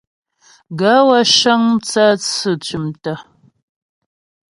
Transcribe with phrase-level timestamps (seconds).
[0.79, 3.17] Gaê wə́ cə́ŋ mtsə́tsʉ̂ tʉ̀mtə̀.